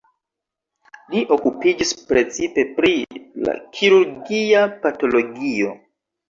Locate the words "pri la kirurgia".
2.79-4.65